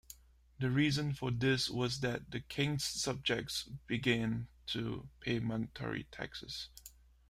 The 0.57 0.71
reasons 0.71 1.19
for 1.19 1.29
this 1.29 1.69
was 1.69 1.99
that 1.99 2.31
the 2.31 2.39
king's 2.39 2.83
subjects 2.85 3.69
began 3.85 4.47
to 4.69 5.07
pay 5.19 5.37
monetary 5.37 6.05
taxes. 6.05 6.69